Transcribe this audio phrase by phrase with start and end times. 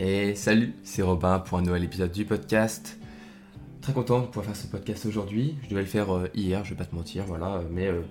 [0.00, 2.98] Et salut, c'est Robin pour un nouvel épisode du podcast.
[3.80, 5.56] Très content de pouvoir faire ce podcast aujourd'hui.
[5.62, 8.02] Je devais le faire euh, hier, je vais pas te mentir, voilà, mais euh,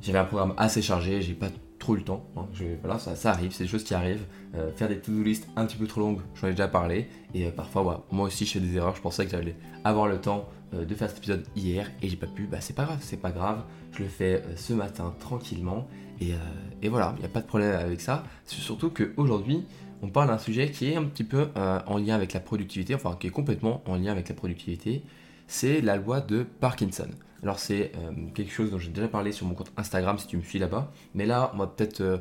[0.00, 2.24] j'avais un programme assez chargé, j'ai pas trop le temps.
[2.36, 2.46] hein.
[2.82, 4.24] Voilà, ça, arrive, c'est des choses qui arrivent.
[4.54, 7.08] Euh, faire des to-do list un petit peu trop longues, j'en ai déjà parlé.
[7.34, 8.96] Et euh, parfois, moi aussi, je fais des erreurs.
[8.96, 12.16] Je pensais que j'allais avoir le temps euh, de faire cet épisode hier et j'ai
[12.16, 12.46] pas pu.
[12.46, 13.62] Bah, c'est pas grave, c'est pas grave.
[13.92, 15.86] Je le fais euh, ce matin tranquillement.
[16.20, 16.36] Et, euh,
[16.82, 18.24] et voilà, il n'y a pas de problème avec ça.
[18.44, 19.64] C'est surtout qu'aujourd'hui,
[20.02, 22.94] on parle d'un sujet qui est un petit peu euh, en lien avec la productivité,
[22.94, 25.02] enfin qui est complètement en lien avec la productivité.
[25.46, 27.08] C'est la loi de Parkinson.
[27.42, 30.36] Alors c'est euh, quelque chose dont j'ai déjà parlé sur mon compte Instagram si tu
[30.36, 30.92] me suis là-bas.
[31.14, 32.18] Mais là, on va peut-être euh,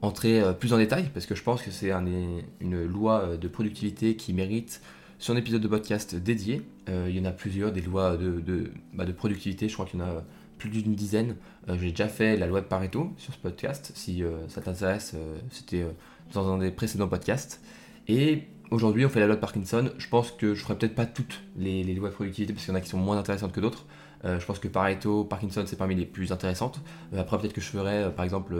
[0.00, 4.32] entrer plus en détail parce que je pense que c'est une loi de productivité qui
[4.32, 4.80] mérite
[5.18, 6.62] son épisode de podcast dédié.
[6.86, 10.02] Il y en a plusieurs, des lois de, bah, de productivité, je crois qu'il y
[10.04, 10.22] en a
[10.56, 11.34] plus d'une dizaine.
[11.66, 13.90] J'ai déjà fait la loi de Pareto sur ce podcast.
[13.96, 15.16] Si ça t'intéresse,
[15.50, 15.84] c'était
[16.32, 17.60] dans un des précédents podcasts.
[18.08, 19.90] Et aujourd'hui, on fait la loi de Parkinson.
[19.98, 22.76] Je pense que je ferai peut-être pas toutes les, lois de productivité parce qu'il y
[22.76, 23.86] en a qui sont moins intéressantes que d'autres.
[24.24, 26.80] Euh, je pense que Pareto, Parkinson, c'est parmi les plus intéressantes.
[27.14, 28.56] Euh, après, peut-être que je ferai, euh, par exemple,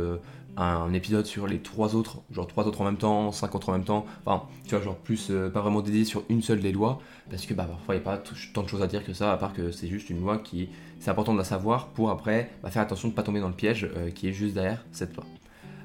[0.57, 3.73] un épisode sur les trois autres, genre trois autres en même temps, cinq autres en
[3.73, 4.07] même temps.
[4.25, 7.55] Enfin, tu vois, genre plus pas vraiment dédié sur une seule des lois, parce que
[7.55, 8.23] bah, parfois il n'y a pas
[8.55, 10.69] tant de choses à dire que ça, à part que c'est juste une loi qui,
[10.99, 13.49] c'est important de la savoir pour après bah, faire attention de ne pas tomber dans
[13.49, 15.25] le piège qui est juste derrière cette loi.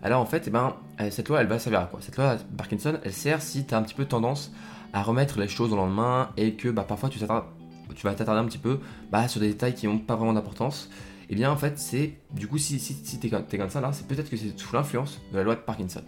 [0.04, 2.02] Alors en fait, eh ben, euh, cette loi, elle va servir à quoi?
[2.02, 4.52] Cette loi Parkinson, elle sert si tu as un petit peu tendance
[4.92, 8.46] à remettre les choses au lendemain et que bah, parfois tu, tu vas t'attarder un
[8.46, 8.80] petit peu
[9.12, 10.90] bah, sur des détails qui n'ont pas vraiment d'importance.
[11.30, 14.06] Et bien en fait, c'est du coup, si, si, tu es, comme ça là, c'est
[14.06, 16.02] peut-être que c'est sous l'influence de la loi de Parkinson.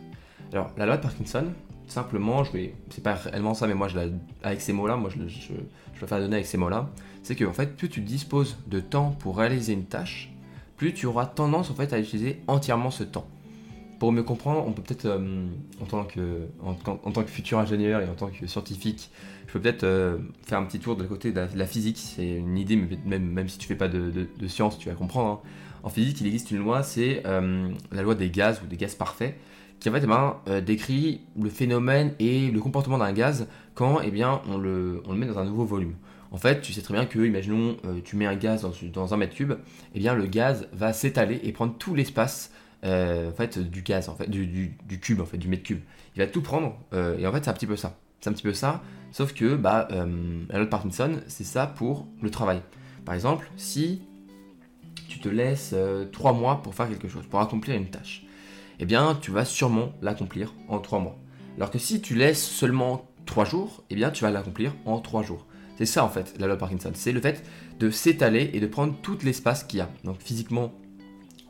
[0.51, 1.45] Alors, la loi de Parkinson,
[1.87, 4.03] simplement, je vais, c'est pas réellement ça, mais moi, je la,
[4.43, 5.53] avec ces mots-là, moi, je, je,
[5.93, 6.89] je préfère donner avec ces mots-là,
[7.23, 10.33] c'est que fait, plus tu disposes de temps pour réaliser une tâche,
[10.75, 13.25] plus tu auras tendance en fait à utiliser entièrement ce temps.
[13.99, 15.47] Pour mieux comprendre, on peut peut-être, euh,
[15.81, 19.09] en, tant que, en, futur ingénieur et en tant que scientifique,
[19.47, 21.97] je peux peut-être euh, faire un petit tour de côté de la, physique.
[21.97, 22.75] C'est une idée,
[23.05, 25.29] même, si tu fais pas de, de, science, tu vas comprendre.
[25.43, 25.49] hein.
[25.83, 28.95] En physique, il existe une loi, c'est euh, la loi des gaz ou des gaz
[28.95, 29.37] parfaits,
[29.79, 34.09] qui en fait eh ben, décrit le phénomène et le comportement d'un gaz quand eh
[34.09, 35.93] bien, on, le, met dans un nouveau volume.
[36.31, 39.35] En fait, tu sais très bien que, imaginons, tu mets un gaz dans, un mètre
[39.35, 39.53] cube,
[39.93, 42.51] eh bien, le gaz va s'étaler et prendre tout l'espace
[42.83, 45.81] en fait, du gaz, en fait, du, cube, en fait, du mètre cube.
[46.15, 47.97] Il va tout prendre, euh, et en fait, c'est un petit peu ça.
[48.21, 48.81] C'est un petit peu ça,
[49.11, 52.61] sauf que bah, euh, la loi Parkinson, c'est ça pour le travail.
[53.05, 54.01] Par exemple, si
[55.07, 55.75] tu te laisses
[56.11, 58.25] 3 mois pour faire quelque chose, pour accomplir une tâche,
[58.79, 61.17] eh bien, tu vas sûrement l'accomplir en 3 mois.
[61.57, 65.23] Alors que si tu laisses seulement 3 jours, eh bien, tu vas l'accomplir en 3
[65.23, 65.45] jours.
[65.77, 66.91] C'est ça, en fait, la loi de Parkinson.
[66.93, 67.43] C'est le fait
[67.79, 69.89] de s'étaler et de prendre tout l'espace qu'il y a.
[70.03, 70.73] Donc, physiquement,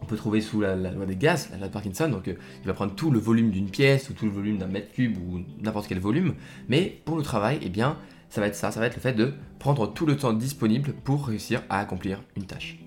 [0.05, 2.67] on peut trouver sous la, loi des gaz, la loi de Parkinson, donc euh, il
[2.67, 5.39] va prendre tout le volume d'une pièce ou tout le volume d'un mètre cube ou
[5.59, 6.35] n'importe quel volume,
[6.69, 7.97] mais pour le travail, eh bien,
[8.29, 10.93] ça va être ça, ça va être le fait de prendre tout le temps disponible
[11.03, 12.77] pour réussir à accomplir une tâche.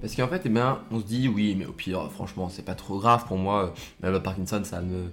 [0.00, 2.74] Parce qu'en fait, eh bien, on se dit, oui, mais au pire, franchement, c'est pas
[2.74, 3.70] trop grave pour moi, euh,
[4.02, 5.12] la loi de Parkinson, ça me...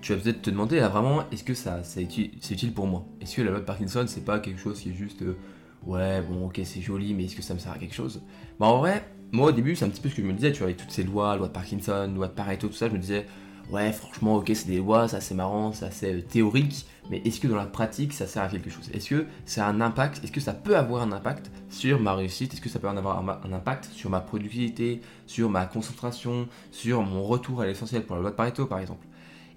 [0.00, 2.86] Tu vas peut-être te demander, là, vraiment, est-ce que ça, c'est utile, c'est utile pour
[2.86, 3.04] moi?
[3.20, 5.36] Est-ce que la loi de Parkinson, c'est pas quelque chose qui est juste, euh,
[5.84, 8.22] ouais, bon, ok, c'est joli, mais est-ce que ça me sert à quelque chose?
[8.58, 10.52] Bah, en vrai, moi, au début, c'est un petit peu ce que je me disais,
[10.52, 12.94] tu vois, avec toutes ces lois, loi de Parkinson, loi de Pareto, tout ça, je
[12.94, 13.26] me disais,
[13.70, 17.40] ouais, franchement, ok, c'est des lois, ça c'est marrant, c'est assez euh, théorique, mais est-ce
[17.40, 18.90] que dans la pratique, ça sert à quelque chose?
[18.92, 20.22] Est-ce que ça a un impact?
[20.24, 22.52] Est-ce que ça peut avoir un impact sur ma réussite?
[22.54, 27.22] Est-ce que ça peut avoir un, impact sur ma productivité, sur ma concentration, sur mon
[27.22, 29.06] retour à l'essentiel pour la loi de Pareto, par exemple?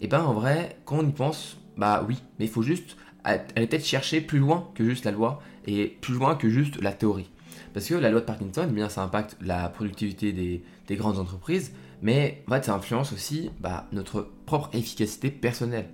[0.01, 3.39] Et ben, en vrai, quand on y pense, bah oui, mais il faut juste aller
[3.67, 7.29] peut-être chercher plus loin que juste la loi et plus loin que juste la théorie.
[7.73, 11.17] Parce que la loi de Parkinson, eh bien, ça impacte la productivité des, des grandes
[11.17, 15.87] entreprises, mais en fait, ça influence aussi bah, notre propre efficacité personnelle.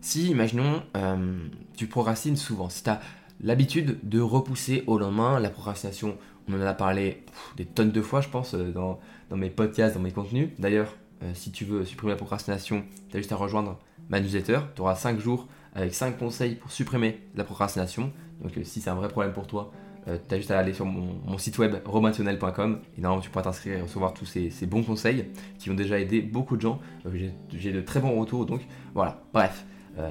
[0.00, 3.00] Si, imaginons, euh, tu procrastines souvent, si tu as
[3.42, 6.16] l'habitude de repousser au lendemain, la procrastination,
[6.48, 7.22] on en a parlé
[7.56, 8.98] des tonnes de fois, je pense, euh, dans,
[9.36, 10.50] mes podcasts, dans mes contenus.
[10.58, 13.78] D'ailleurs, euh, si tu veux supprimer la procrastination, tu as juste à rejoindre
[14.08, 14.60] ma newsletter.
[14.74, 18.12] Tu auras 5 jours avec 5 conseils pour supprimer la procrastination.
[18.40, 19.70] Donc, si c'est un vrai problème pour toi,
[20.08, 23.44] euh, tu as juste à aller sur mon, site web romantionnel.com et normalement tu pourras
[23.44, 25.26] t'inscrire et recevoir tous ces, bons conseils
[25.58, 26.80] qui ont déjà aidé beaucoup de gens.
[27.06, 28.62] Euh, j'ai- de très bons retours donc
[28.94, 29.22] voilà.
[29.32, 29.64] Bref,
[29.98, 30.10] euh,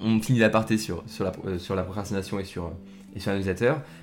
[0.00, 2.72] on finit l'aparté sur, sur, la, euh, sur la procrastination et sur,
[3.14, 3.32] et sur.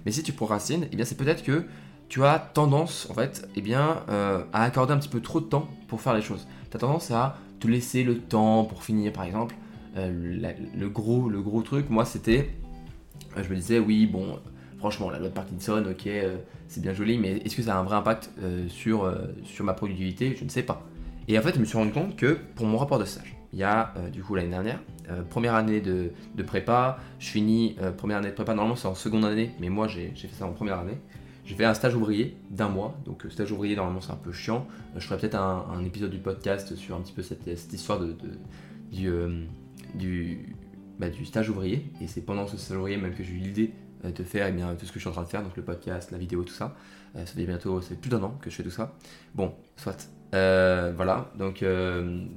[0.06, 1.66] Mais si tu procrastines, eh c'est peut-être que
[2.10, 4.04] tu as tendance en fait eh bien,
[4.52, 6.48] à accorder un petit peu trop de temps pour faire les choses.
[6.72, 9.56] Tu as tendance à te laisser le temps pour finir par exemple.
[9.96, 12.50] Le, gros, le gros truc, moi c'était,
[13.38, 14.40] je me disais oui bon
[14.80, 16.38] franchement, la loi de Parkinson, ok, euh,
[16.68, 19.66] c'est bien joli, mais est-ce que ça a un vrai impact euh, sur, euh, sur
[19.66, 20.36] ma productivité?
[20.36, 20.82] Je ne sais pas.
[21.28, 23.60] Et en fait, je me suis rendu compte que pour mon rapport de stage, il
[23.60, 24.80] y a du coup l'année dernière.
[25.30, 26.12] première année de,
[26.44, 30.12] prépa, je finis première année de prépa, normalement c'est en seconde année, mais moi j'ai
[30.16, 30.98] fait ça en première année.
[31.46, 34.68] J'ai fait un stage ouvrier d'un mois, donc stage ouvrier normalement c'est un peu chiant.
[34.96, 38.00] je ferai peut-être un, épisode du podcast sur un petit peu cette, histoire
[38.92, 39.10] du,
[39.94, 40.56] du,
[41.00, 43.72] bah, du stage ouvrier, et c'est pendant ce stage ouvrier même que j'ai eu l'idée
[44.04, 45.56] de faire et eh bien, tout ce que je suis en train de faire, donc
[45.58, 46.76] le podcast, la vidéo, tout ça.
[47.16, 48.94] Euh, ça fait bientôt, c'est plus d'un an que je fais tout ça.
[49.36, 50.10] Bon, soit.
[50.36, 51.66] Euh, voilà, donc,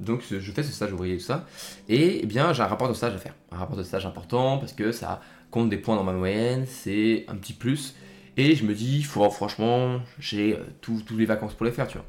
[0.01, 1.47] donc je fais ce stage ouvrier et tout ça.
[1.89, 3.35] Et eh bien, j'ai un rapport de stage à faire.
[3.51, 5.21] Un rapport de stage important parce que ça
[5.51, 7.95] compte des points dans ma moyenne, c'est un petit plus.
[8.39, 12.07] Et je me dis, faut, franchement, j'ai toutes les vacances pour les faire, tu vois.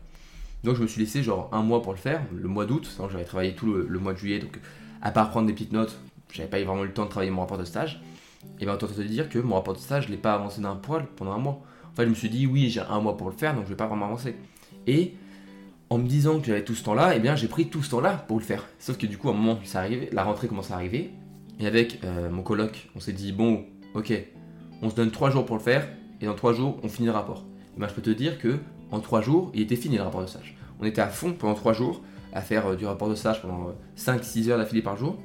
[0.64, 3.26] Donc je me suis laissé genre un mois pour le faire, le mois d'août, j'avais
[3.26, 4.60] travaillé tout le, le, mois de juillet, donc
[5.02, 6.00] à part prendre des petites notes,
[6.32, 8.02] j'avais pas eu vraiment le temps de travailler mon rapport de stage.
[8.60, 10.76] Et bien, autant te dire que mon rapport de stage, je l'ai pas avancé d'un
[10.76, 11.62] poil pendant un mois.
[11.92, 13.70] En fait, je me suis dit, oui, j'ai un mois pour le faire, donc je
[13.70, 14.36] vais pas vraiment avancer.
[14.88, 15.14] Et
[15.90, 17.92] en me disant que j'avais tout ce temps-là, et eh bien, j'ai pris tout ce
[17.92, 18.66] temps-là pour le faire.
[18.80, 21.12] Sauf que du coup, à un moment, ça arrivait, la rentrée commence à arriver.
[21.60, 24.12] Et avec euh, mon coloc, on s'est dit, bon, ok,
[24.82, 25.88] on se donne trois jours pour le faire,
[26.20, 27.46] et dans trois jours, on finit le rapport.
[27.76, 28.60] Et ben, je peux te dire que
[28.92, 30.56] en trois jours, il était fini le rapport de stage.
[30.80, 32.02] On était à fond pendant trois jours
[32.34, 35.18] à faire euh, du rapport de stage pendant 5-6 euh, heures d'affilée par jour.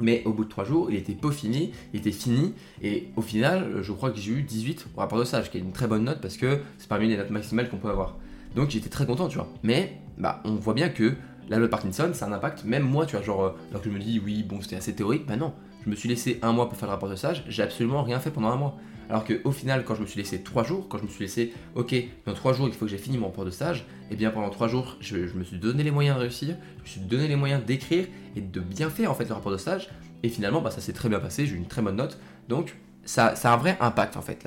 [0.00, 2.52] Mais au bout de 3 jours, il était peaufiné, il était fini,
[2.82, 5.60] et au final, je crois que j'ai eu 18 au rapport de stage, qui est
[5.60, 8.16] une très bonne note parce que c'est parmi les notes maximales qu'on peut avoir.
[8.56, 9.48] Donc j'étais très content, tu vois.
[9.62, 11.14] Mais bah, on voit bien que
[11.48, 13.82] la loi de Parkinson, ça a un impact, même moi, tu vois, genre, euh, alors
[13.82, 15.52] que je me dis, oui, bon, c'était assez théorique, bah non,
[15.84, 18.20] je me suis laissé un mois pour faire le rapport de stage, j'ai absolument rien
[18.20, 18.76] fait pendant un mois.
[19.10, 21.52] Alors qu'au final, quand je me suis laissé 3 jours, quand je me suis laissé,
[21.74, 21.94] ok,
[22.24, 24.30] dans 3 jours, il faut que j'ai fini mon rapport de stage, et eh bien
[24.30, 27.28] pendant 3 jours, je, me suis donné les moyens de réussir, je me suis donné
[27.28, 29.90] les moyens d'écrire et de bien faire en fait le rapport de stage,
[30.22, 32.76] et finalement, bah, ça s'est très bien passé, j'ai eu une très bonne note, donc
[33.04, 34.46] ça, a un vrai impact en fait.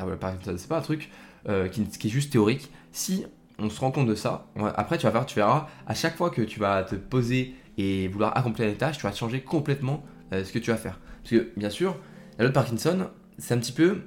[0.57, 1.11] C'est pas un truc
[1.47, 2.71] euh, qui, est juste théorique.
[2.91, 3.25] Si
[3.59, 6.29] on se rend compte de ça, après tu vas faire, tu verras, à chaque fois
[6.29, 10.03] que tu vas te poser et vouloir accomplir les tâches, tu vas changer complètement
[10.33, 10.99] euh, ce que tu vas faire.
[11.27, 11.97] Parce que bien sûr,
[12.37, 13.97] la loi de Parkinson, c'est un petit peu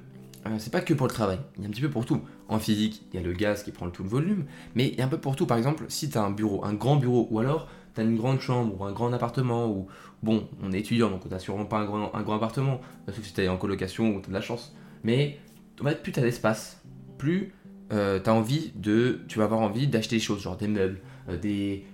[0.47, 2.19] euh, c'est pas que pour le travail, il y a un petit peu pour tout.
[2.47, 5.01] En physique, il y a le gaz qui prend tout le volume, mais il y
[5.01, 5.45] a un peu pour tout.
[5.45, 8.17] Par exemple, si tu as un bureau, un grand bureau, ou alors tu as une
[8.17, 9.85] grande chambre, ou un grand appartement, ou
[10.23, 13.49] bon, on est étudiant, donc on sûrement pas un grand, appartement, sauf si tu es
[13.49, 14.75] en colocation ou tu as de la chance.
[15.03, 15.37] Mais
[15.79, 16.81] en fait, plus tu as d'espace,
[17.19, 17.53] plus
[17.91, 19.19] euh, tu envie de.
[19.27, 21.85] Tu vas avoir envie d'acheter des choses, genre des meubles, euh, des,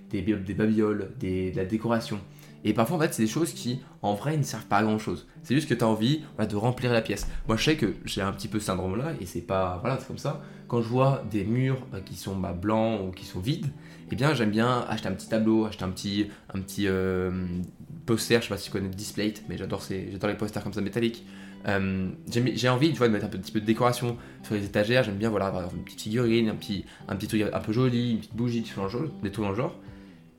[0.54, 2.18] babioles, de la décoration.
[2.64, 4.98] Et parfois, en fait, c'est des choses qui, en vrai, ne servent pas à grand
[4.98, 5.26] chose.
[5.42, 7.28] C'est juste que tu as envie de remplir la pièce.
[7.46, 9.78] Moi, je sais que j'ai un petit peu ce syndrome-là, et c'est pas.
[9.80, 10.42] Voilà, c'est comme ça.
[10.66, 13.66] Quand je vois des murs bah, qui sont bah, blancs ou qui sont vides,
[14.10, 17.30] eh bien, j'aime bien acheter un petit tableau, acheter un petit, un petit euh,
[18.06, 18.36] poster.
[18.36, 21.24] Je sais pas si tu connais Displate, mais j'adore les posters comme ça métalliques.
[21.66, 25.04] Euh, j'ai envie, tu vois, de mettre un petit peu de décoration sur les étagères.
[25.04, 28.12] J'aime bien, voilà, avoir une petite figurine, un petit, un petit truc un peu joli,
[28.12, 28.62] une petite bougie,
[29.22, 29.76] des trucs dans genre.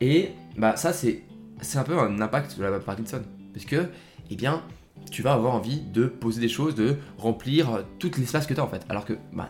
[0.01, 1.23] Et bah, ça, c'est
[1.61, 3.21] c'est un peu un impact de la Parkinson.
[3.53, 3.87] Parce que,
[4.29, 4.63] eh bien,
[5.11, 8.63] tu vas avoir envie de poser des choses, de remplir tout l'espace que tu as
[8.63, 8.85] en fait.
[8.89, 9.49] Alors que, bah,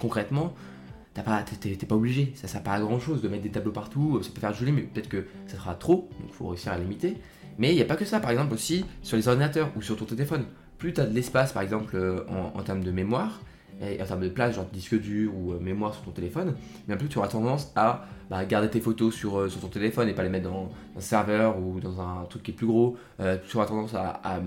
[0.00, 0.54] concrètement,
[1.14, 1.44] t'es pas,
[1.88, 4.40] pas obligé, ça sert pas à grand chose de mettre des tableaux partout, ça peut
[4.40, 7.18] faire joli, mais peut-être que ça sera trop, donc il faut réussir à limiter.
[7.58, 9.96] Mais il n'y a pas que ça, par exemple aussi sur les ordinateurs ou sur
[9.96, 10.44] ton téléphone.
[10.78, 13.40] Plus tu as de l'espace, par exemple, euh, en termes de mémoire,
[13.80, 16.54] en termes de place, genre disque dur ou euh, mémoire sur ton téléphone,
[16.86, 20.08] bien plus tu auras tendance à bah, garder tes photos sur, euh, sur, ton téléphone
[20.08, 22.96] et pas les mettre dans, un serveur ou dans un truc qui est plus gros.
[23.20, 24.40] Euh, tu auras tendance à,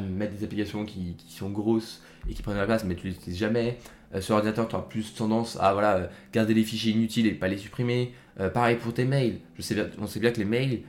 [0.00, 3.14] mettre des applications qui, sont grosses et qui prennent de la place mais tu les
[3.14, 3.78] utilises jamais.
[4.20, 7.58] sur l'ordinateur, tu auras plus tendance à voilà, garder les fichiers inutiles et pas les
[7.58, 8.14] supprimer.
[8.54, 9.38] Pareil pour tes mails.
[9.56, 10.82] Je sais bien, on sait bien que les mails,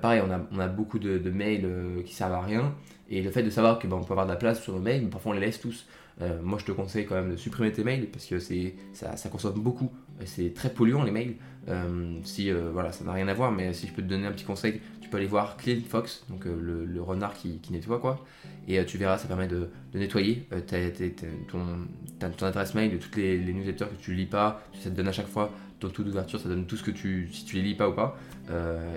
[0.00, 1.66] pareil, on a, on beaucoup de, mails
[2.04, 2.74] qui servent à rien.
[3.08, 5.02] Et le fait de savoir qu'on bah, peut avoir de la place sur nos mails,
[5.02, 5.86] mais parfois on les laisse tous.
[6.22, 9.14] Euh, moi, je te conseille quand même de supprimer tes mails parce que c'est, ça,
[9.30, 9.90] consomme beaucoup.
[10.24, 11.34] C'est très polluant les mails.
[11.68, 14.26] Euh, si euh, voilà, ça n'a rien à voir, mais si je peux te donner
[14.26, 18.24] un petit conseil, tu peux aller voir Clean Fox, donc le, renard qui, nettoie quoi,
[18.68, 20.46] et tu verras, ça permet de, nettoyer
[21.48, 24.62] ton, adresse mail de toutes les, newsletters que tu lis pas.
[24.80, 27.28] Ça te donne à chaque fois ton taux d'ouverture, ça donne tout ce que tu,
[27.32, 28.16] si tu les lis pas ou pas,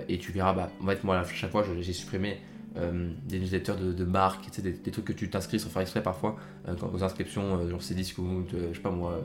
[0.08, 0.52] et tu verras.
[0.52, 2.38] Bah, en fait, moi, à chaque fois, j'ai supprimé
[2.76, 6.36] euh, des newsletters de, marques, des, trucs que tu t'inscris sans faire exprès parfois,
[6.66, 9.20] euh, aux inscriptions, euh, genre Cdiscount, je sais pas moi,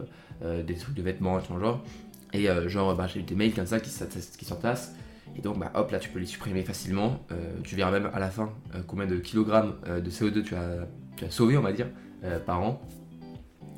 [0.66, 1.84] des trucs de vêtements, genre.
[2.32, 3.90] Et genre, bah, j'ai eu des mails comme ça qui,
[4.38, 4.94] qui s'entassent.
[5.36, 7.26] Et donc, bah, hop, là, tu peux les supprimer facilement.
[7.64, 8.52] tu verras même à la fin
[8.86, 11.88] combien de kilogrammes de CO2 tu as, tu as sauvé, on va dire,
[12.46, 12.82] par an.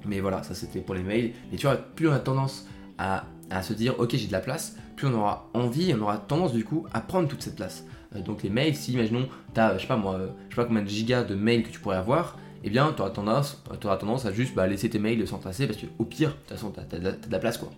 [0.06, 1.32] Mais voilà, ça c'était pour les mails.
[1.54, 4.40] Et tu vois, plus on a tendance à, à se dire, ok, j'ai de la
[4.40, 7.86] place, plus on aura envie, on aura tendance du coup à prendre toute cette place.
[8.16, 10.66] Euh, donc les mails, si imaginons, tu as, je sais pas moi, je sais pas
[10.66, 13.98] combien de gigas de mails que tu pourrais avoir, eh bien tu auras tendance, auras
[13.98, 16.80] tendance à juste bah, laisser tes mails s'entasser parce qu'au pire, de toute façon, tu
[16.80, 17.70] as, de la place quoi.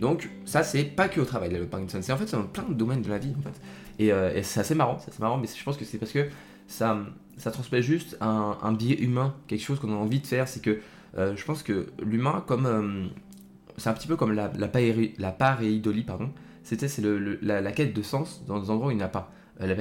[0.00, 2.74] Donc ça c'est pas que au travail le Parkinson, c'est en fait dans plein de
[2.74, 3.60] domaines de la vie en fait.
[3.98, 6.26] Et, euh, c'est assez marrant, c'est marrant, mais je pense que c'est parce que
[6.66, 6.98] ça,
[7.36, 10.80] ça transmet juste un, biais humain, quelque chose qu'on a envie de faire, c'est que
[11.16, 13.06] euh, je pense que l'humain comme euh,
[13.76, 14.68] c'est un petit peu comme la, la,
[16.06, 16.30] pardon.
[16.62, 19.30] C'était c'est le, la, quête de sens dans des endroits où il n'y a pas.
[19.60, 19.74] la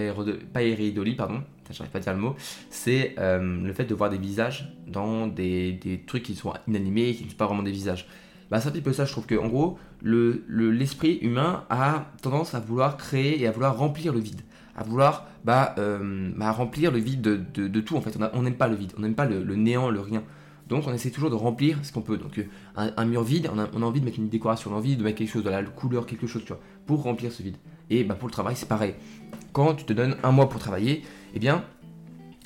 [0.54, 2.36] pareidolie, pardon, j'arrive pas à dire le mot,
[2.70, 7.26] c'est le fait de voir des visages dans des, des, trucs qui sont inanimés, qui
[7.26, 8.08] ne sont pas vraiment des visages.
[8.54, 12.06] Bah, c'est un petit peu ça, je trouve que en gros, l'esprit le, humain a
[12.22, 14.42] tendance à vouloir créer et à vouloir remplir le vide,
[14.76, 18.16] à vouloir bah, euh, bah remplir le vide de, de, tout en fait.
[18.34, 20.22] On n'aime pas le vide, on n'aime pas le, néant, le rien.
[20.68, 22.18] Donc on essaie toujours de remplir ce qu'on peut.
[22.18, 24.96] Donc euh, un, mur vide, on a, envie de mettre une décoration, on a envie
[24.96, 27.58] de mettre quelque chose, de la couleur, quelque chose, tu vois, pour remplir ce vide.
[27.90, 28.96] Et bah, pour le travail, c'est pareil.
[29.52, 31.04] Quand tu te donnes un mois pour travailler,
[31.34, 31.64] eh bien,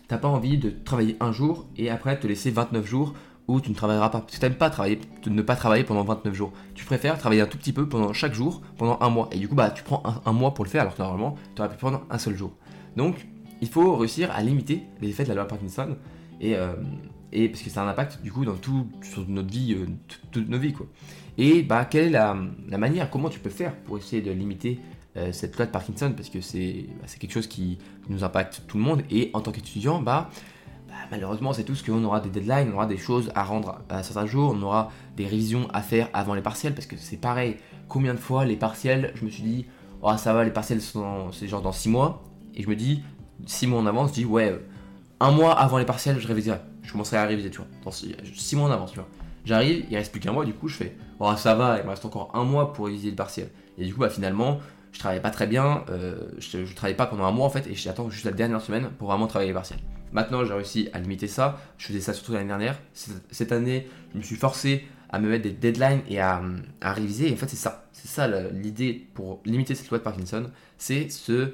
[0.08, 3.14] t'as pas envie de travailler un jour et après te laisser 29 jours
[3.48, 4.26] où tu ne travailleras pas.
[4.28, 6.52] Tu n'aimes pas travailler, ne pas travailler pendant 29 jours.
[6.76, 9.30] Tu préfères travailler un tout petit peu pendant chaque jour, pendant un mois.
[9.32, 11.62] Et du coup, bah, tu prends un, mois pour le faire, alors que normalement, tu
[11.62, 12.52] aurais pu prendre un seul jour.
[12.96, 13.28] Donc,
[13.62, 15.96] il faut réussir à limiter les effets de la loi Parkinson.
[16.42, 16.74] Et, euh,
[17.32, 18.88] et parce que ça a un impact, du coup, dans tout,
[19.28, 19.86] notre vie, euh,
[20.32, 20.88] toute notre vie, quoi.
[21.38, 22.34] Et bah, quelle est la,
[22.78, 24.80] manière, comment tu peux faire pour essayer de limiter
[25.18, 26.14] euh, cette loi de Parkinson?
[26.16, 27.78] Parce que c'est bah, quelque chose qui
[28.10, 29.04] nous impacte tout le monde.
[29.12, 30.30] Et en tant qu'étudiant, bah,
[31.12, 34.04] malheureusement, c'est tout ce qu'on aura des deadlines, on aura des choses à rendre à
[34.04, 37.58] certains jours, on aura des révisions à faire avant les partiels, parce que c'est pareil.
[37.88, 39.66] Combien de fois les partiels, je me suis dit,
[40.02, 42.24] oh ça va, les partiels sont c'est genre dans 6 mois,
[42.56, 43.04] et je me dis,
[43.46, 44.60] 6 mois en avance, je dis, ouais, euh,
[45.20, 48.56] un mois avant les partiels, je réviserai, je commencerai à réviser, tu vois, dans 6
[48.56, 49.08] mois en avance, tu vois.
[49.46, 51.90] J'arrive, il reste plus qu'un mois, du coup, je fais, oh ça va, il me
[51.90, 53.50] reste encore un mois pour réviser le partiel.
[53.78, 54.60] Et du coup, bah finalement,
[54.92, 57.68] je travaillais pas très bien, euh, je, je travaillais pas pendant un mois en fait,
[57.68, 59.80] et j'attends juste la dernière semaine pour vraiment travailler les partiels.
[60.12, 61.60] Maintenant, j'ai réussi à limiter ça.
[61.78, 62.80] Je faisais ça surtout l'année dernière.
[63.32, 66.42] Cette année, je me suis forcé à me mettre des deadlines et à,
[66.82, 67.30] réviser.
[67.30, 67.88] Et en fait, c'est ça.
[67.92, 70.50] C'est ça l'idée pour limiter cette loi de Parkinson.
[70.78, 71.54] C'est ce.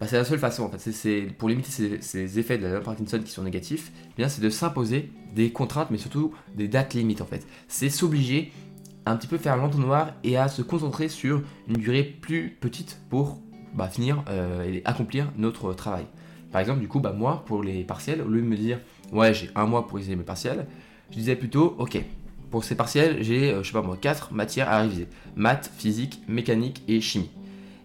[0.00, 0.90] Bah, c'est la seule façon en fait.
[0.92, 3.92] C'est pour limiter ces, effets de la loi Parkinson qui sont négatifs.
[4.10, 7.46] Eh bien, c'est de s'imposer des contraintes, mais surtout des dates limites en fait.
[7.68, 8.52] C'est s'obliger
[9.04, 13.00] à un petit peu faire l'entonnoir et à se concentrer sur une durée plus petite
[13.08, 13.38] pour
[13.74, 16.06] bah, finir euh, et accomplir notre travail.
[16.52, 18.80] Par exemple, du coup, bah, moi, pour les partiels, au lieu de me dire,
[19.12, 20.66] ouais, j'ai un mois pour réviser mes partiels,
[21.10, 22.02] je disais plutôt, ok,
[22.50, 26.22] pour ces partiels, j'ai, euh, je sais pas moi, 4 matières à réviser maths, physique,
[26.28, 27.30] mécanique et chimie.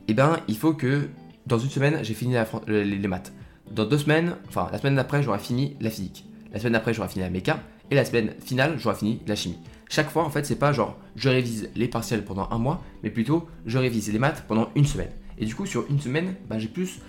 [0.07, 1.09] Eh ben, il faut que
[1.47, 2.35] dans une semaine, j'ai fini
[2.67, 3.33] les, maths.
[3.71, 6.25] Dans deux semaines, enfin, la semaine d'après, j'aurai fini la physique.
[6.53, 7.59] La semaine d'après, j'aurai fini la méca.
[7.89, 9.57] Et la semaine finale, j'aurai fini la chimie.
[9.89, 13.09] Chaque fois, en fait, c'est pas genre je révise les partiels pendant un mois, mais
[13.09, 15.09] plutôt je révise les maths pendant une semaine.
[15.37, 16.99] Et du coup, sur une semaine, bah, j'ai plus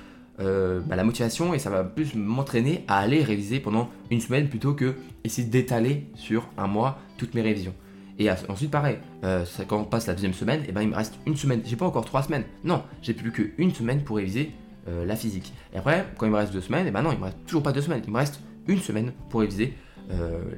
[0.41, 4.49] euh, bah, la motivation et ça va plus m'entraîner à aller réviser pendant une semaine
[4.49, 7.75] plutôt que essayer d'étaler sur un mois toutes mes révisions.
[8.19, 10.95] Et ensuite, pareil, euh, quand on passe la deuxième semaine, et eh ben, il me
[10.95, 11.63] reste une semaine.
[11.65, 12.45] J'ai pas encore trois semaines.
[12.65, 14.53] Non, j'ai plus qu'une semaine pour réviser
[14.89, 15.53] euh, la physique.
[15.73, 17.39] Et après, quand il me reste deux semaines, et eh ben non, il me reste
[17.47, 18.03] toujours pas deux semaines.
[18.07, 19.75] Il me reste une semaine pour réviser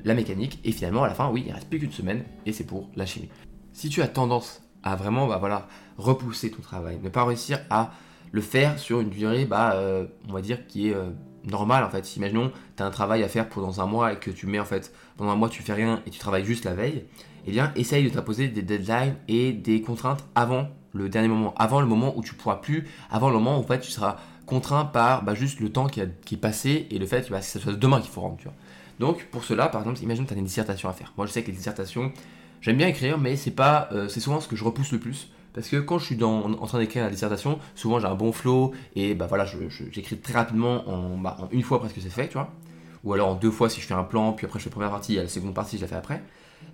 [0.05, 0.59] la mécanique.
[0.65, 3.07] Et finalement, à la fin, oui, il reste plus qu'une semaine et c'est pour la
[3.07, 3.29] chimie.
[3.73, 7.93] Si tu as tendance à vraiment bah, voilà, repousser ton travail, ne pas réussir à
[8.33, 11.11] le faire sur une durée, bah, euh, on va dire, qui est euh,
[11.45, 12.17] normale en fait.
[12.17, 14.65] Imaginons, tu as un travail à faire pendant un mois et que tu mets en
[14.65, 17.05] fait, pendant un mois tu fais rien et tu travailles juste la veille,
[17.47, 21.81] eh bien, essaye de t'imposer des deadlines et des contraintes avant le dernier moment, avant
[21.81, 24.85] le moment où tu pourras plus, avant le moment où en fait tu seras contraint
[24.85, 27.73] par bah, juste le temps qui, est passé et le fait bah, que ce soit
[27.75, 28.37] demain qu'il faut rendre.
[28.37, 28.55] Tu vois.
[29.01, 31.13] Donc pour cela, par exemple, imagine que tu as une dissertation à faire.
[31.17, 32.13] Moi je sais que les dissertations,
[32.61, 35.31] j'aime bien écrire, mais c'est pas, euh, c'est souvent ce que je repousse le plus.
[35.53, 38.73] Parce que quand je suis en train d'écrire la dissertation, souvent j'ai un bon flow
[38.97, 39.47] et bah voilà,
[39.93, 40.83] j'écris très rapidement
[41.19, 42.53] bah, en, une fois presque c'est fait, tu vois.
[43.05, 44.75] Ou alors en deux fois si je fais un plan, puis après je fais la
[44.75, 46.23] première partie et la seconde partie je la fais après.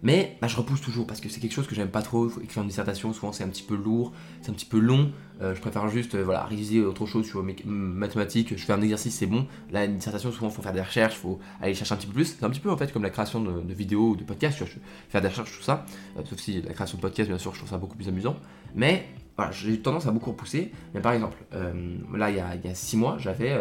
[0.03, 2.29] Mais bah, je repousse toujours parce que c'est quelque chose que j'aime pas trop.
[2.43, 5.13] Écrire une dissertation, souvent c'est un petit peu lourd, c'est un petit peu long.
[5.43, 8.57] Euh, je préfère juste euh, voilà, réviser autre chose sur mes mathématiques.
[8.57, 9.47] Je fais un exercice, c'est bon.
[9.71, 12.07] Là, une dissertation, souvent il faut faire des recherches, il faut aller chercher un petit
[12.07, 12.37] peu plus.
[12.39, 14.59] C'est un petit peu en fait comme la création de, vidéos ou de podcasts.
[14.59, 14.65] Tu
[15.09, 15.87] faire des recherches, tout ça.
[16.19, 18.37] Euh, sauf si la création de podcasts, bien sûr, je trouve ça beaucoup plus amusant.
[18.75, 20.73] Mais voilà, j'ai tendance à beaucoup repousser.
[20.95, 23.57] Mais par exemple, là, il y, a, il y a six mois, j'avais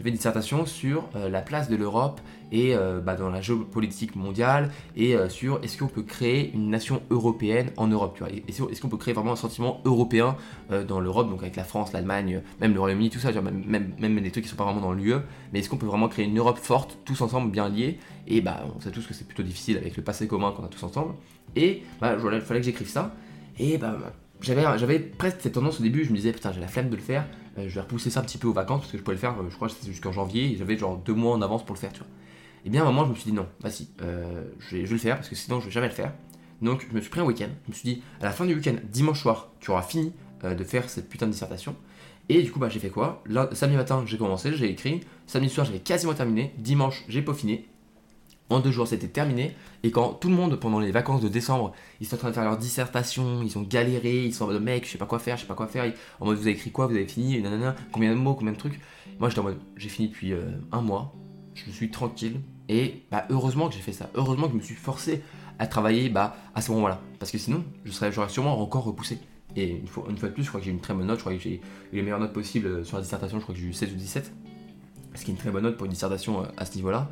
[0.00, 4.16] j'avais une dissertation sur euh, la place de l'Europe et euh, bah, dans la géopolitique
[4.16, 8.32] mondiale et euh, sur est-ce qu'on peut créer une nation européenne en Europe, tu vois,
[8.32, 10.36] est-ce qu'on peut créer vraiment un sentiment européen
[10.88, 14.20] dans l'Europe, donc avec la France, l'Allemagne, même le Royaume-Uni, tout ça, même, même, même,
[14.20, 15.16] des trucs qui sont pas vraiment dans l'UE,
[15.52, 17.98] mais est-ce qu'on peut vraiment créer une Europe forte, tous ensemble, bien liés?
[18.26, 20.68] Et bah, on sait tous que c'est plutôt difficile avec le passé commun qu'on a
[20.68, 21.14] tous ensemble.
[21.56, 23.14] Et bah, il fallait que j'écrive ça.
[23.58, 23.98] Et bah,
[24.42, 27.02] j'avais, presque cette tendance au début, je me disais, putain, j'ai la flemme de le
[27.02, 27.26] faire,
[27.58, 29.20] euh, je vais repousser ça un petit peu aux vacances parce que je pouvais le
[29.20, 31.64] faire, euh, je crois que c'était jusqu'en janvier, et j'avais genre deux mois en avance
[31.64, 32.08] pour le faire, tu vois.
[32.64, 34.98] Et bien à un moment, je me suis dit non, vas-y, euh, je, vais, le
[34.98, 36.12] faire parce que sinon je vais jamais le faire.
[36.60, 38.54] Donc je me suis pris un week-end, je me suis dit, à la fin du
[38.54, 41.74] week-end, dimanche soir, tu auras fini de faire cette putain de dissertation.
[42.28, 43.24] Et du coup, bah, j'ai fait quoi?
[43.52, 45.00] Samedi matin, j'ai commencé, j'ai écrit.
[45.26, 46.54] Samedi soir, j'avais quasiment terminé.
[46.58, 47.66] Dimanche, j'ai peaufiné.
[48.50, 49.54] En deux jours, c'était terminé.
[49.84, 52.34] Et quand tout le monde, pendant les vacances de décembre, ils sont en train de
[52.34, 55.20] faire leur dissertation, ils ont galéré, ils sont en mode mec, je sais pas quoi
[55.20, 55.90] faire, je sais pas quoi faire.
[56.18, 58.58] En mode vous avez écrit quoi, vous avez fini, nanana, combien de mots, combien de
[58.58, 58.80] trucs.
[59.20, 61.14] Moi, j'étais en mode j'ai fini depuis euh, un mois,
[61.54, 62.40] je suis tranquille.
[62.68, 64.10] Et bah, heureusement que j'ai fait ça.
[64.14, 65.22] Heureusement que je me suis forcé
[65.58, 67.00] à travailler bah, à ce moment-là.
[67.18, 69.18] Parce que sinon, je serais, j'aurais sûrement encore repoussé.
[69.56, 71.18] Et une fois, une fois de plus, je crois que j'ai une très bonne note.
[71.18, 71.54] Je crois que j'ai
[71.92, 73.38] eu les meilleures notes possibles euh, sur la dissertation.
[73.38, 74.32] Je crois que j'ai eu 16 ou 17.
[75.14, 77.10] Ce qui est une très bonne note pour une dissertation euh, à ce niveau-là.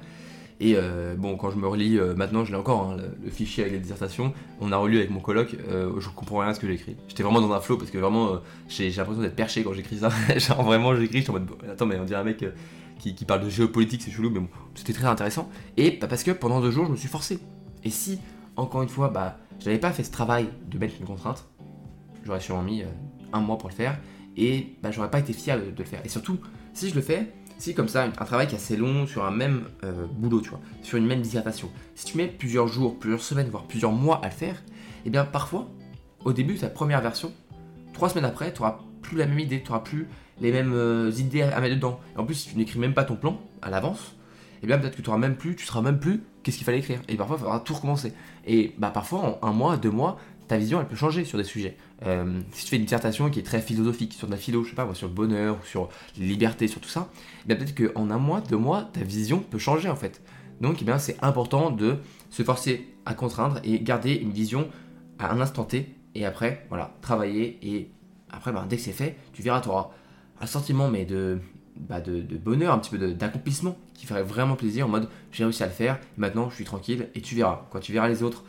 [0.60, 3.74] Et euh, bon, quand je me relis, maintenant je l'ai encore, hein, le, fichier avec
[3.74, 6.74] les dissertations, on a relu avec mon coloc, je comprends rien à ce que j'ai
[6.74, 6.96] écrit.
[7.06, 10.10] J'étais vraiment dans un flow parce que vraiment, j'ai l'impression d'être perché quand j'écris ça.
[10.36, 12.44] Genre vraiment, j'écris, je en mode, attends, mais on dirait un mec
[12.98, 15.48] qui, qui, parle de géopolitique, c'est chelou, mais bon, c'était très intéressant.
[15.76, 17.38] Et parce que pendant deux jours, je me suis forcé.
[17.84, 18.18] Et si,
[18.56, 21.46] encore une fois, bah, je n'avais pas fait ce travail de mettre une contrainte,
[22.24, 22.86] j'aurais sûrement mis euh,
[23.32, 23.98] un mois pour le faire
[24.36, 26.00] et bah, j'aurais pas été fier de, le faire.
[26.04, 26.38] Et surtout,
[26.72, 29.30] si je le fais, si comme ça, un travail qui est assez long sur un
[29.30, 33.22] même euh, boulot, tu vois, sur une même dissertation, si tu mets plusieurs jours, plusieurs
[33.22, 34.62] semaines, voire plusieurs mois à le faire,
[35.04, 35.68] eh bien parfois,
[36.24, 37.32] au début de ta première version,
[37.92, 40.08] trois semaines après, tu n'auras plus la même idée, tu n'auras plus
[40.40, 42.00] les mêmes euh, idées à, mettre dedans.
[42.14, 44.14] Et en plus, si tu n'écris même pas ton plan à l'avance,
[44.62, 46.78] eh bien peut-être que tu auras même plus, tu seras même plus qu'est-ce qu'il fallait
[46.78, 47.00] écrire.
[47.08, 48.12] Et parfois, il faudra tout recommencer.
[48.46, 50.18] Et bah parfois, en un mois, deux mois,
[50.48, 51.76] ta vision elle peut changer sur des sujets.
[52.06, 54.70] Euh, si tu fais une dissertation qui est très philosophique sur de la philo, je
[54.70, 57.10] sais pas, sur le bonheur, sur les libertés, sur tout ça,
[57.48, 60.22] eh peut-être qu'en un mois, deux mois, ta vision peut changer en fait.
[60.60, 61.96] Donc eh c'est important de
[62.30, 64.68] se forcer à contraindre et garder une vision
[65.18, 67.90] à un instant T et après voilà travailler et
[68.30, 69.90] après ben, dès que c'est fait, tu verras, tu auras
[70.40, 71.40] un sentiment mais de,
[71.76, 75.62] bah, de, bonheur, un petit peu d'accomplissement qui ferait vraiment plaisir en mode j'ai réussi
[75.62, 77.66] à le faire, maintenant je suis tranquille et tu verras.
[77.70, 78.44] Quand tu verras les autres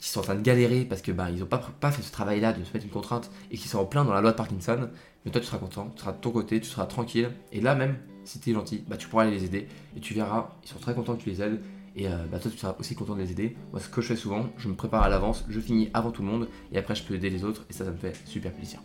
[0.00, 2.10] qui sont en train de galérer parce que bah, ils n'ont pas, pas fait ce
[2.10, 4.36] travail-là de se mettre une contrainte et qui sont en plein dans la loi de
[4.36, 4.88] Parkinson,
[5.24, 7.74] mais toi tu seras content, tu seras de ton côté, tu seras tranquille, et là
[7.74, 10.68] même, si tu es gentil, bah, tu pourras aller les aider, et tu verras, ils
[10.68, 11.60] sont très contents que tu les aides,
[11.96, 13.56] et euh, bah, toi tu seras aussi content de les aider.
[13.72, 16.22] Moi ce que je fais souvent, je me prépare à l'avance, je finis avant tout
[16.22, 18.52] le monde, et après je peux aider les autres, et ça ça me fait super
[18.52, 18.80] plaisir.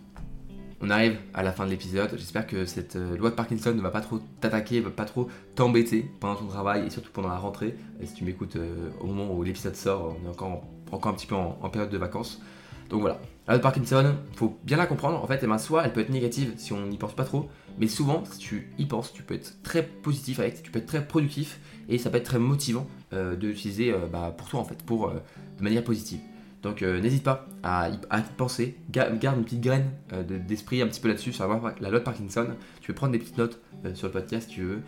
[0.81, 2.11] On arrive à la fin de l'épisode.
[2.17, 5.05] J'espère que cette euh, loi de Parkinson ne va pas trop t'attaquer, ne va pas
[5.05, 7.75] trop t'embêter pendant ton travail et surtout pendant la rentrée.
[8.03, 10.63] Si tu m'écoutes euh, au moment où l'épisode sort, on est encore,
[10.95, 12.41] encore un petit peu en, période de vacances.
[12.89, 13.19] Donc voilà.
[13.47, 15.23] La de Parkinson, faut bien la comprendre.
[15.23, 17.47] En fait, eh soit elle peut être négative si on n'y pense pas trop,
[17.79, 20.87] mais souvent, si tu y penses, tu peux être très positif avec, tu peux être
[20.87, 24.63] très productif et ça peut être très motivant euh, de l'utiliser bah, pour toi en
[24.63, 26.19] fait, pour de manière positive.
[26.65, 27.99] Donc euh, n'hésite pas à y,
[28.37, 32.03] penser, garde une petite graine euh, d'esprit un petit peu là-dessus sur la loi de
[32.03, 32.47] Parkinson.
[32.81, 34.81] Tu peux prendre des petites notes euh, sur le podcast si tu veux.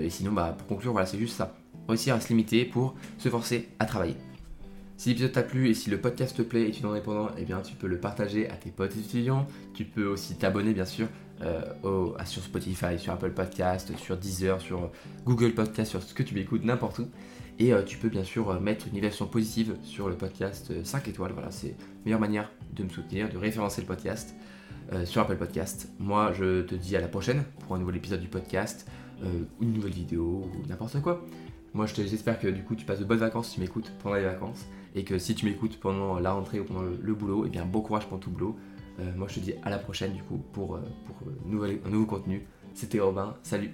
[0.00, 1.54] et sinon, bah, pour conclure, voilà, c'est juste ça.
[1.86, 4.16] Réussir à se limiter pour se forcer à travailler.
[4.98, 7.76] Si l'épisode t'a plu et si le podcast te plaît, étudiant indépendant, eh bien tu
[7.76, 9.46] peux le partager à tes potes étudiants.
[9.72, 11.06] Tu peux aussi t'abonner bien sûr
[12.24, 14.90] sur Spotify, sur Apple Podcast, sur Deezer, sur
[15.24, 17.06] Google Podcast, sur ce que tu m'écoutes, n'importe où.
[17.60, 21.06] Et euh, tu peux bien sûr euh, mettre une évaluation positive sur le podcast 5
[21.06, 21.32] euh, étoiles.
[21.32, 24.34] Voilà, c'est la meilleure manière de me soutenir, de référencer le podcast
[25.04, 25.90] sur Apple Podcast.
[25.98, 28.86] Moi, je te dis à la prochaine pour un nouvel épisode du podcast,
[29.60, 31.26] une nouvelle vidéo ou n'importe quoi.
[31.74, 34.24] Moi, j'espère que du coup, tu passes de bonnes vacances si tu m'écoutes pendant les
[34.24, 34.66] vacances.
[34.94, 37.64] Et que si tu m'écoutes pendant la rentrée ou pendant le, boulot, et eh bien
[37.64, 38.56] bon courage pour tout boulot.
[39.16, 42.46] moi, je te dis à la prochaine du coup pour, pour un nouveau contenu.
[42.74, 43.70] C'était Robin, salut